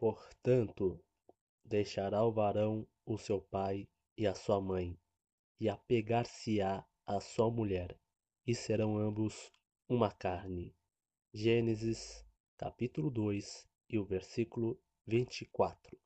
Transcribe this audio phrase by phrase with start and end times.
[0.00, 0.98] Portanto,
[1.62, 4.98] deixará o varão o seu pai e a sua mãe,
[5.60, 8.00] e apegar-se-á à sua mulher,
[8.46, 9.52] e serão ambos
[9.86, 10.74] uma carne.
[11.34, 12.24] Gênesis,
[12.56, 15.98] capítulo 2 e o versículo 24.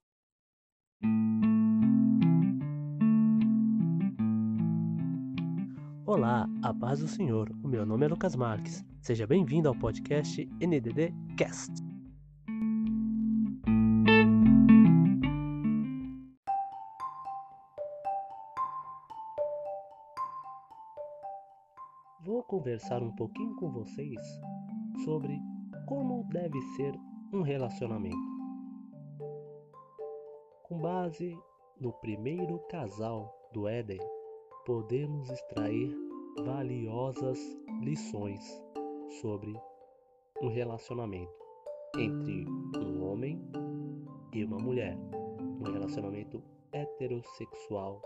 [6.05, 7.49] Olá, a paz do Senhor.
[7.63, 8.85] O meu nome é Lucas Marques.
[9.01, 11.94] Seja bem-vindo ao podcast NDD Cast.
[22.65, 24.19] Conversar um pouquinho com vocês
[25.05, 25.39] sobre
[25.87, 26.95] como deve ser
[27.31, 28.17] um relacionamento.
[30.63, 31.39] Com base
[31.79, 34.01] no primeiro casal do Éden,
[34.65, 35.95] podemos extrair
[36.43, 37.39] valiosas
[37.83, 38.43] lições
[39.21, 39.55] sobre
[40.41, 41.45] um relacionamento
[41.99, 42.47] entre
[42.79, 43.47] um homem
[44.33, 44.97] e uma mulher,
[45.61, 46.43] um relacionamento
[46.73, 48.01] heterossexual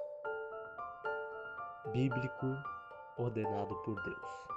[1.93, 2.78] bíblico
[3.19, 4.49] ordenado por Deus.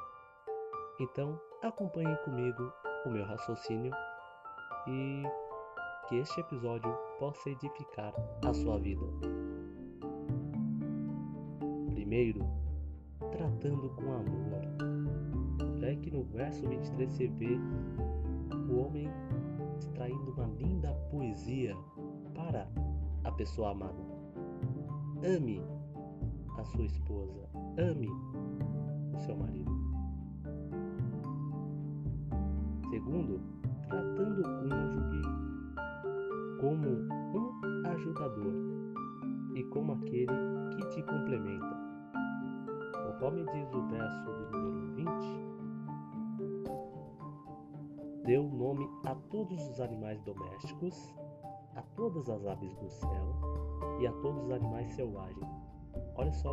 [0.99, 2.71] Então, acompanhe comigo
[3.05, 3.91] o meu raciocínio
[4.87, 5.23] e
[6.07, 8.13] que este episódio possa edificar
[8.45, 9.05] a sua vida.
[11.93, 12.45] Primeiro,
[13.31, 14.61] tratando com amor.
[15.83, 17.57] É que no verso 23 você vê
[18.69, 19.09] o homem
[19.79, 21.75] extraindo uma linda poesia
[22.35, 22.67] para
[23.23, 24.03] a pessoa amada.
[25.23, 25.61] Ame
[26.57, 28.09] a sua esposa, ame
[29.13, 29.71] o seu marido.
[32.89, 33.41] Segundo,
[33.87, 35.21] tratando o cônjuge
[36.59, 36.87] como
[37.37, 38.53] um ajudador
[39.55, 40.33] e como aquele
[40.75, 41.79] que te complementa.
[43.05, 45.51] Conforme diz o verso de número 20,
[48.25, 51.13] deu nome a todos os animais domésticos,
[51.75, 53.35] a todas as aves do céu
[53.99, 55.47] e a todos os animais selvagens.
[56.15, 56.49] Olha só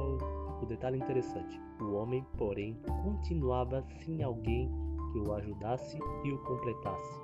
[0.62, 1.60] o, detalhe interessante.
[1.81, 4.71] O homem, porém, continuava sem alguém
[5.12, 7.21] que o ajudasse e o completasse.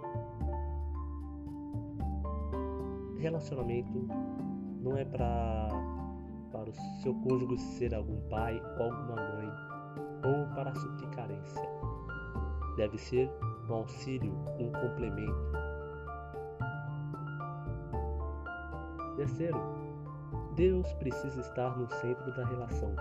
[3.19, 4.07] Relacionamento
[4.81, 5.69] não é para
[6.53, 9.53] para o seu cônjuge ser algum pai ou alguma mãe
[10.25, 11.69] ou para suprir carência.
[12.77, 13.31] Deve ser
[13.69, 15.53] um auxílio, um complemento.
[19.17, 19.59] Terceiro,
[20.55, 22.95] Deus precisa estar no centro da relação.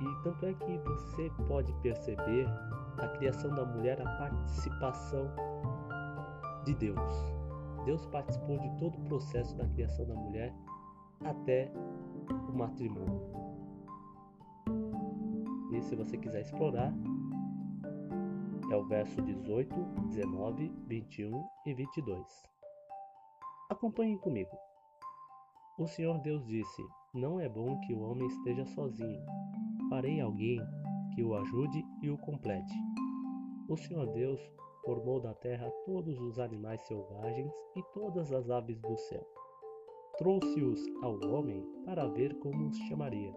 [0.00, 2.46] E tanto é que você pode perceber
[2.98, 5.30] a criação da mulher, a participação
[6.64, 7.34] de Deus.
[7.84, 10.54] Deus participou de todo o processo da criação da mulher
[11.24, 11.72] até
[12.48, 13.20] o matrimônio.
[15.72, 16.92] E se você quiser explorar,
[18.70, 19.74] é o verso 18,
[20.08, 22.42] 19, 21 e 22.
[23.70, 24.56] Acompanhem comigo.
[25.76, 29.20] O Senhor Deus disse: Não é bom que o homem esteja sozinho.
[29.90, 30.60] Farei alguém
[31.14, 32.72] que o ajude e o complete.
[33.68, 34.40] O Senhor Deus
[34.84, 39.26] formou da terra todos os animais selvagens e todas as aves do céu.
[40.16, 43.34] Trouxe-os ao homem para ver como os chamaria.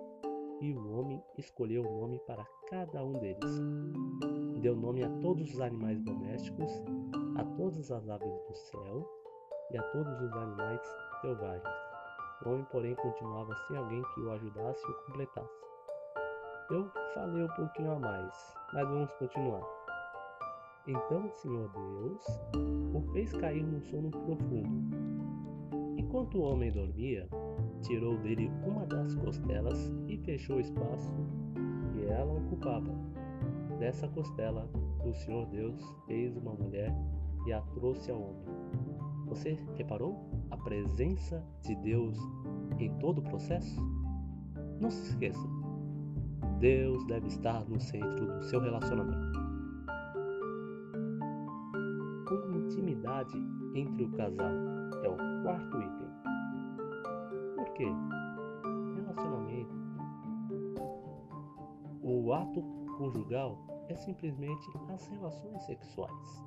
[0.62, 3.62] E o homem escolheu o nome para cada um deles.
[4.62, 6.72] Deu nome a todos os animais domésticos,
[7.36, 9.10] a todas as aves do céu
[9.72, 10.82] e a todos os animais
[11.22, 11.97] selvagens.
[12.46, 15.68] O homem, porém, continuava sem alguém que o ajudasse e o completasse.
[16.70, 19.62] Eu falei um pouquinho a mais, mas vamos continuar.
[20.86, 22.26] Então o Senhor Deus
[22.94, 24.98] o fez cair num sono profundo.
[25.98, 27.28] Enquanto o homem dormia,
[27.82, 31.14] tirou dele uma das costelas e fechou o espaço
[31.92, 32.92] que ela ocupava.
[33.80, 34.70] Dessa costela,
[35.06, 36.94] o Senhor Deus fez uma mulher
[37.46, 38.46] e a trouxe ao homem.
[39.28, 42.18] Você reparou a presença de Deus
[42.80, 43.82] em todo o processo?
[44.80, 45.48] Não se esqueça,
[46.60, 49.48] Deus deve estar no centro do seu relacionamento.
[52.68, 53.38] intimidade
[53.74, 54.52] entre o casal
[55.04, 56.10] é o quarto item.
[57.56, 57.88] Por quê?
[58.96, 59.76] Relacionamento.
[62.04, 62.62] O ato
[62.98, 63.58] conjugal
[63.90, 66.47] é simplesmente as relações sexuais.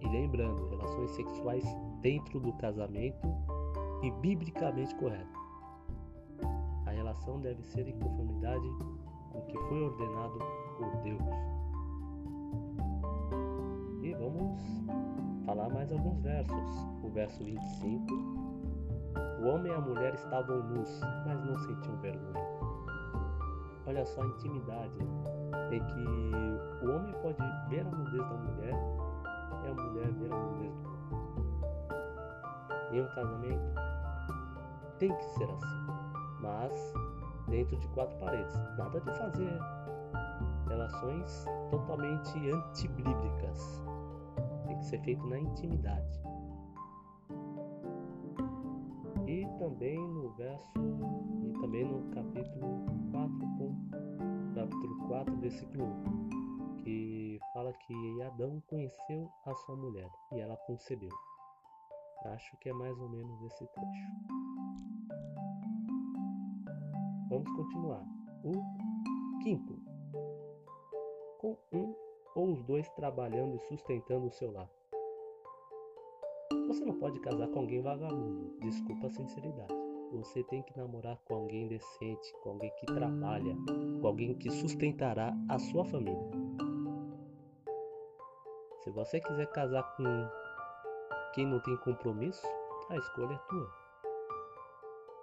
[0.00, 1.64] E lembrando, relações sexuais
[2.00, 3.28] dentro do casamento
[4.02, 5.38] e biblicamente correto.
[6.86, 8.68] A relação deve ser em conformidade
[9.32, 10.38] com o que foi ordenado
[10.76, 11.22] por Deus.
[14.02, 14.58] E vamos
[15.44, 16.86] falar mais alguns versos.
[17.02, 18.14] O verso 25.
[19.42, 22.48] O homem e a mulher estavam nus, mas não sentiam vergonha.
[23.86, 24.98] Olha só a intimidade
[25.72, 28.74] em que o homem pode ver a nudez da mulher
[32.98, 33.88] em um casamento
[34.98, 35.86] tem que ser assim,
[36.40, 36.94] mas
[37.48, 38.54] dentro de quatro paredes.
[38.76, 39.58] Nada de fazer
[40.68, 43.84] relações totalmente antibíblicas.
[44.66, 46.20] Tem que ser feito na intimidade.
[49.26, 50.72] E também no verso,
[51.42, 53.38] e também no capítulo 4,
[54.54, 61.10] capítulo 4, versículo 1, que fala que Adão conheceu a sua mulher e ela concebeu.
[62.24, 64.08] Acho que é mais ou menos esse trecho.
[67.28, 68.04] Vamos continuar.
[68.44, 68.52] O
[69.42, 69.80] quinto.
[71.38, 71.94] Com um
[72.34, 74.70] ou os dois trabalhando e sustentando o seu lar.
[76.66, 79.74] Você não pode casar com alguém vagabundo, desculpa a sinceridade.
[80.12, 83.56] Você tem que namorar com alguém decente, com alguém que trabalha,
[84.00, 86.30] com alguém que sustentará a sua família.
[88.82, 90.04] Se você quiser casar com
[91.38, 92.44] quem não tem compromisso,
[92.90, 93.70] a escolha é tua.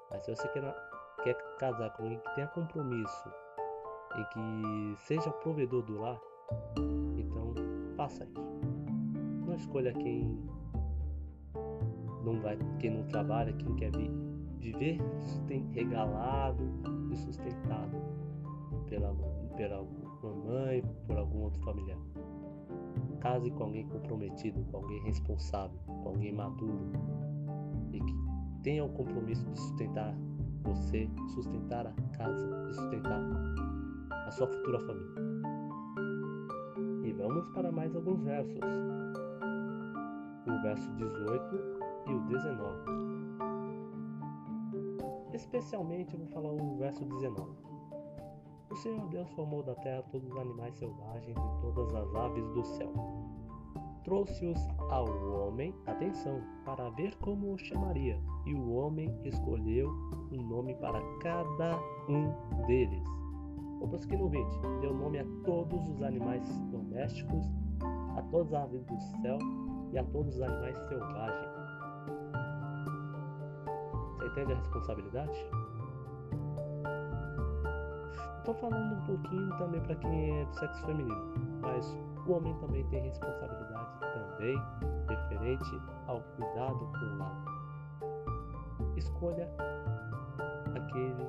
[0.09, 0.73] Mas se você quer,
[1.25, 3.29] quer casar com alguém que tenha compromisso
[4.17, 6.17] e que seja provedor do lar,
[7.17, 7.53] então
[7.97, 8.61] faça isso.
[9.45, 10.41] Não escolha quem
[12.23, 13.91] não vai, quem não trabalha, quem quer
[14.59, 14.97] viver
[15.73, 16.63] regalado
[17.11, 17.91] e sustentado
[18.87, 19.13] pela,
[19.57, 19.85] pela
[20.23, 21.97] mamãe, por algum outro familiar.
[23.25, 26.91] Case com alguém comprometido, com alguém responsável, com alguém maduro
[27.91, 28.13] e que
[28.61, 30.15] tenha o compromisso de sustentar
[30.61, 33.19] você, sustentar a casa e sustentar
[34.11, 35.15] a sua futura família.
[37.03, 38.59] E vamos para mais alguns versos.
[40.45, 41.55] O verso 18
[42.07, 42.77] e o 19.
[45.33, 47.64] Especialmente eu vou falar o verso 19.
[48.75, 52.61] O Senhor Deus formou da terra todos os animais selvagens e todas as aves do
[52.65, 52.91] céu.
[54.03, 59.89] Trouxe-os ao homem, atenção, para ver como o chamaria, e o homem escolheu
[60.29, 61.79] um nome para cada
[62.09, 63.01] um deles.
[63.79, 64.45] Vamos aqui no 20.
[64.81, 67.45] Deu nome a todos os animais domésticos,
[68.17, 69.37] a todas as aves do céu
[69.93, 71.51] e a todos os animais selvagens.
[74.17, 75.49] Você entende a responsabilidade?
[78.45, 81.97] Estou falando um pouquinho também para quem é do sexo feminino, mas
[82.27, 84.55] o homem também tem responsabilidade também
[85.09, 87.45] referente ao cuidado com o lar.
[88.95, 89.49] Escolha
[90.75, 91.25] aquele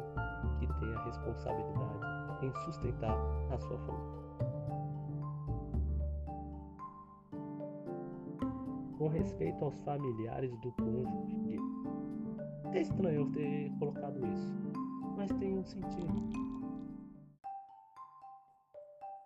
[0.61, 3.17] que tem a responsabilidade em sustentar
[3.51, 4.21] a sua família.
[8.99, 11.59] Com respeito aos familiares do cônjuge,
[12.75, 14.55] é estranho eu ter colocado isso,
[15.17, 16.56] mas tem um sentido.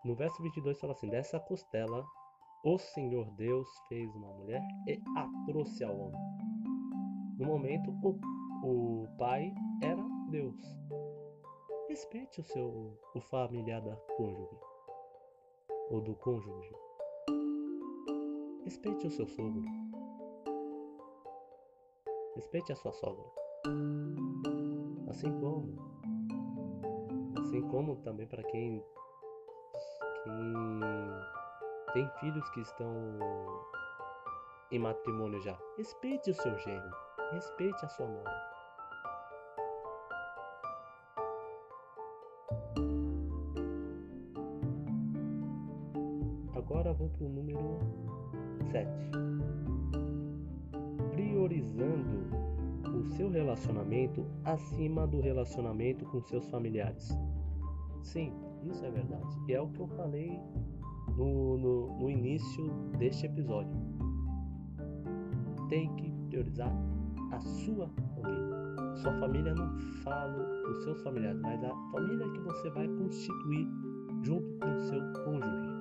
[0.04, 2.04] No verso 22 fala assim: Dessa costela
[2.62, 6.20] o Senhor Deus fez uma mulher e a trouxe ao homem.
[7.38, 8.20] No momento, o,
[8.62, 9.50] o pai
[9.82, 10.56] era Deus.
[11.88, 14.58] Respeite o seu o familiar da cônjuge
[15.90, 16.74] ou do cônjuge.
[18.64, 19.64] Respeite o seu sogro.
[22.36, 23.24] Respeite a sua sogra.
[25.08, 25.90] Assim como
[27.38, 28.84] assim como também para quem
[30.22, 32.94] que tem filhos que estão
[34.70, 35.58] em matrimônio já.
[35.76, 36.90] Respeite o seu genro,
[37.32, 38.50] respeite a sua nora.
[46.54, 47.80] Agora vou para o número
[48.70, 48.88] 7.
[51.10, 52.30] Priorizando
[52.96, 57.08] o seu relacionamento acima do relacionamento com seus familiares.
[58.02, 58.32] Sim,
[58.64, 59.38] isso é verdade.
[59.48, 60.38] E é o que eu falei
[61.16, 63.72] no, no, no início deste episódio.
[65.68, 66.72] Tem que priorizar
[67.32, 68.60] a sua família.
[68.96, 73.68] Sua família não falo os seus familiares, mas a família que você vai constituir
[74.22, 75.80] junto com o seu cônjuge.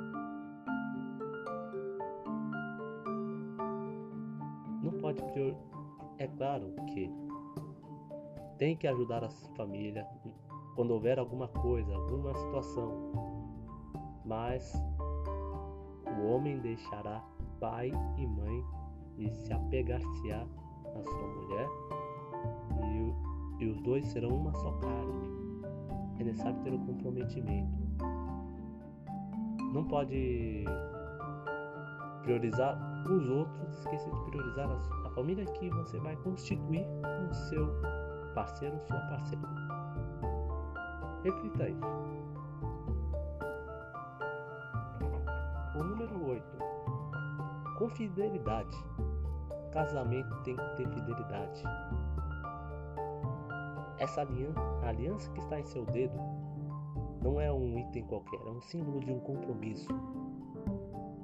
[4.83, 5.69] Não pode priorizar.
[6.17, 7.09] É claro que
[8.57, 10.05] tem que ajudar a família,
[10.75, 13.11] quando houver alguma coisa, alguma situação.
[14.25, 14.73] Mas
[16.17, 17.23] o homem deixará
[17.59, 18.65] pai e mãe
[19.17, 20.45] e se apegar-se-á
[20.95, 21.67] à sua mulher,
[23.59, 25.29] e, e os dois serão uma só carne.
[26.19, 27.79] É necessário ter o um comprometimento.
[29.73, 30.65] Não pode
[32.23, 32.77] priorizar
[33.09, 37.67] os outros, esquecer de priorizar a, a família que você vai constituir com seu
[38.33, 39.58] parceiro sua parceira.
[41.23, 41.85] Reflita isso.
[45.75, 46.43] O número 8.
[47.77, 48.77] Com fidelidade.
[49.71, 51.63] casamento tem que ter fidelidade.
[53.97, 56.17] Essa aliança, a aliança que está em seu dedo
[57.21, 59.89] não é um item qualquer, é um símbolo de um compromisso.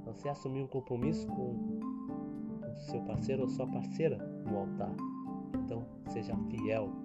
[0.05, 1.79] Você assumir um compromisso com
[2.77, 4.91] seu parceiro ou sua parceira no altar.
[5.55, 7.04] Então, seja fiel.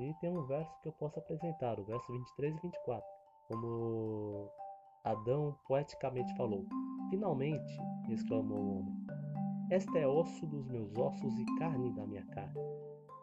[0.00, 3.04] E tem um verso que eu posso apresentar, o verso 23 e 24.
[3.48, 4.50] Como
[5.04, 6.64] Adão poeticamente falou:
[7.10, 7.78] Finalmente,
[8.08, 9.06] exclamou o homem,
[9.70, 12.58] esta é osso dos meus ossos e carne da minha carne.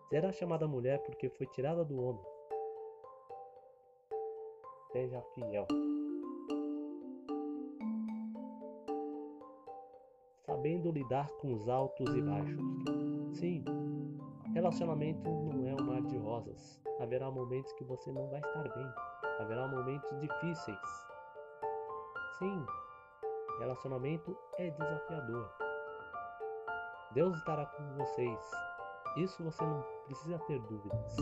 [0.09, 2.23] Será chamada mulher porque foi tirada do homem.
[4.91, 5.67] Seja fiel.
[10.45, 12.61] Sabendo lidar com os altos e baixos.
[13.33, 13.65] Sim,
[14.57, 16.81] relacionamento não é um mar de rosas.
[16.99, 18.91] Haverá momentos que você não vai estar bem.
[19.39, 21.05] Haverá momentos difíceis.
[22.39, 22.65] Sim,
[23.59, 25.47] relacionamento é desafiador.
[27.13, 28.51] Deus estará com vocês.
[29.17, 31.17] Isso você não precisa ter dúvidas.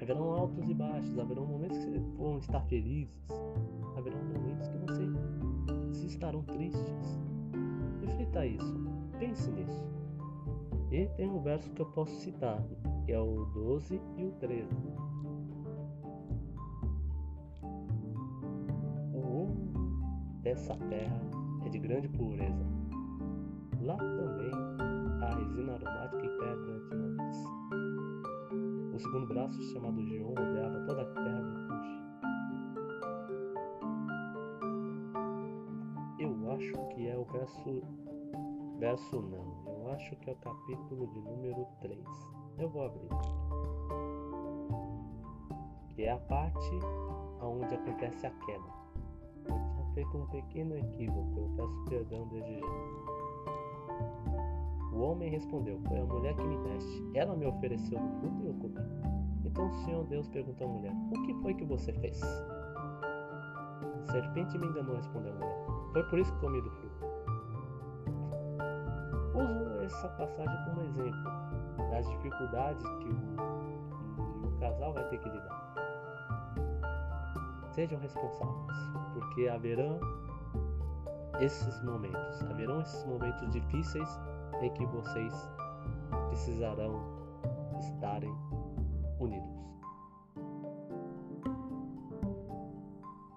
[0.00, 3.28] Haverão altos e baixos, haverão momentos que vão estar felizes,
[3.96, 7.20] haverão momentos que você estarão tristes.
[8.00, 8.74] Reflita isso,
[9.18, 9.99] pense nisso.
[10.90, 12.60] E tem um verso que eu posso citar,
[13.04, 14.68] que é o 12 e o 13.
[19.14, 19.54] O ouro
[20.42, 21.20] dessa terra
[21.64, 22.66] é de grande pureza.
[23.80, 24.50] Lá também
[25.22, 27.44] há resina aromática e pedra de ônix.
[28.92, 32.00] O segundo braço, chamado Gion, rodeava toda a terra de Cush.
[36.18, 37.82] Eu acho que é o verso.
[38.80, 41.98] Verso não, acho que é o capítulo de número 3.
[42.58, 43.08] Eu vou abrir.
[45.90, 46.78] Que é a parte
[47.40, 48.80] onde acontece a queda.
[49.48, 52.66] Eu tinha feito um pequeno equívoco, eu peço perdão desde já.
[54.92, 57.10] O homem respondeu: Foi a mulher que me deste.
[57.14, 58.74] Ela me ofereceu do fruto e eu comi.
[59.44, 62.20] Então o Senhor Deus perguntou à mulher: O que foi que você fez?
[62.22, 65.66] A serpente me enganou, respondeu a mulher.
[65.92, 66.89] Foi por isso que comi do fruto.
[69.90, 71.30] Essa passagem como exemplo
[71.90, 75.74] das dificuldades que o, que o casal vai ter que lidar.
[77.72, 78.78] Sejam responsáveis,
[79.12, 79.98] porque haverão
[81.40, 84.20] esses momentos, haverão esses momentos difíceis
[84.60, 85.50] em que vocês
[86.28, 87.00] precisarão
[87.78, 88.34] estarem
[89.18, 89.60] unidos.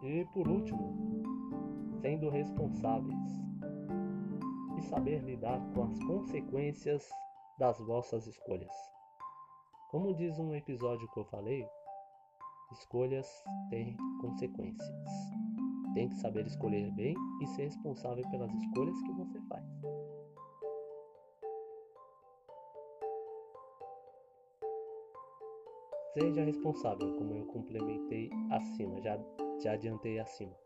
[0.01, 0.93] E por último,
[2.01, 3.42] sendo responsáveis
[4.83, 7.09] saber lidar com as consequências
[7.57, 8.73] das vossas escolhas.
[9.89, 11.67] Como diz um episódio que eu falei,
[12.71, 13.27] escolhas
[13.69, 14.89] têm consequências.
[15.93, 19.65] Tem que saber escolher bem e ser responsável pelas escolhas que você faz.
[26.13, 29.19] Seja responsável, como eu complementei acima, já,
[29.61, 30.62] já adiantei acima.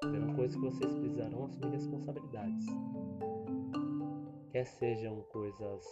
[0.00, 2.66] Primeira coisa que vocês precisarão assumir responsabilidades.
[4.52, 5.84] Quer sejam coisas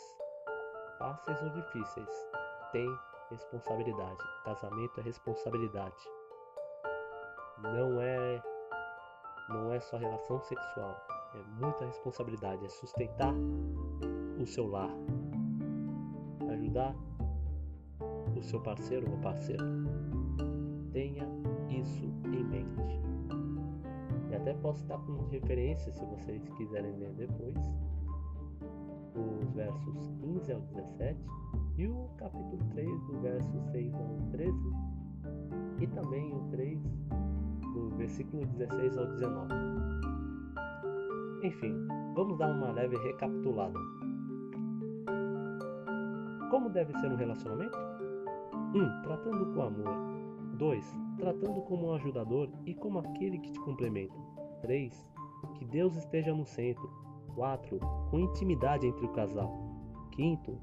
[0.98, 2.26] fáceis ou difíceis,
[2.72, 2.88] tem
[3.30, 4.22] responsabilidade.
[4.44, 5.96] Casamento é responsabilidade.
[7.62, 8.42] Não é
[9.48, 10.96] não é só relação sexual,
[11.34, 13.32] é muita responsabilidade, é sustentar
[14.40, 14.90] o seu lar,
[16.50, 16.94] ajudar
[18.36, 19.64] o seu parceiro ou parceira.
[20.92, 21.28] Tenha
[21.70, 23.05] isso em mente.
[24.46, 27.56] Até posso estar com referência, se vocês quiserem ler depois,
[29.16, 31.18] os versos 15 ao 17
[31.76, 34.56] e o capítulo 3, do verso 6 ao 13,
[35.80, 36.80] e também o 3,
[37.74, 39.52] do versículo 16 ao 19.
[41.42, 41.74] Enfim,
[42.14, 43.80] vamos dar uma leve recapitulada.
[46.52, 47.76] Como deve ser um relacionamento?
[48.76, 48.78] 1.
[48.80, 49.96] Um, tratando com amor.
[50.56, 50.96] 2.
[51.18, 54.35] Tratando como um ajudador e como aquele que te complementa.
[54.62, 55.12] 3.
[55.54, 56.90] Que Deus esteja no centro.
[57.34, 57.78] 4.
[58.10, 59.52] Com intimidade entre o casal.
[60.14, 60.58] 5.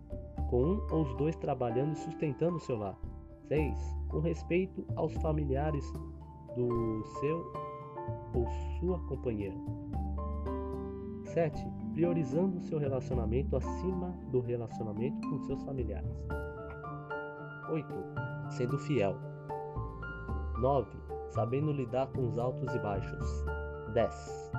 [0.50, 2.98] Com um ou os dois trabalhando e sustentando o seu lar.
[3.48, 3.78] 6.
[4.10, 5.92] Com respeito aos familiares
[6.56, 7.54] do seu
[8.34, 8.48] ou
[8.80, 9.56] sua companheira.
[11.26, 11.66] 7.
[11.94, 16.12] Priorizando o seu relacionamento acima do relacionamento com seus familiares.
[17.72, 17.88] 8.
[18.52, 19.16] Sendo fiel.
[20.60, 20.90] 9.
[21.30, 23.46] Sabendo lidar com os altos e baixos.
[23.94, 24.52] 10.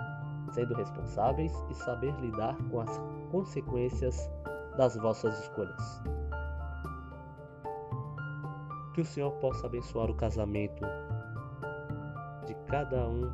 [0.52, 3.00] Sendo responsáveis e saber lidar com as
[3.30, 4.30] consequências
[4.76, 6.02] das vossas escolhas.
[8.94, 10.84] Que o Senhor possa abençoar o casamento
[12.46, 13.32] de cada um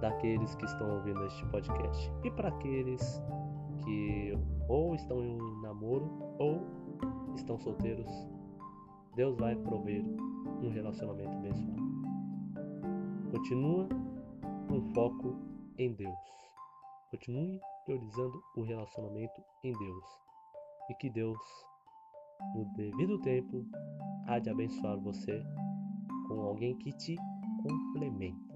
[0.00, 3.22] daqueles que estão ouvindo este podcast e para aqueles
[3.84, 4.36] que
[4.68, 6.08] ou estão em um namoro
[6.38, 6.66] ou
[7.34, 8.10] estão solteiros,
[9.14, 10.04] Deus vai prover
[10.62, 11.82] um relacionamento abençoado.
[13.30, 13.88] Continua
[14.68, 15.36] com foco
[15.78, 16.18] em Deus.
[17.10, 20.04] Continue priorizando o relacionamento em Deus.
[20.90, 21.38] E que Deus,
[22.54, 23.64] no devido tempo,
[24.26, 25.42] há de abençoar você
[26.28, 27.16] com alguém que te
[27.62, 28.52] complementa.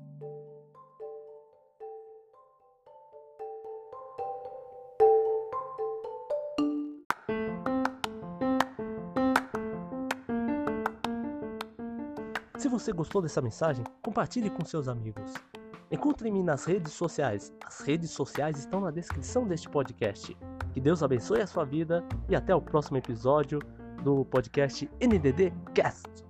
[12.58, 15.34] Se você gostou dessa mensagem, compartilhe com seus amigos.
[15.90, 17.52] Encontre-me nas redes sociais.
[17.64, 20.36] As redes sociais estão na descrição deste podcast.
[20.72, 23.60] Que Deus abençoe a sua vida e até o próximo episódio
[24.02, 26.25] do podcast NDD Cast.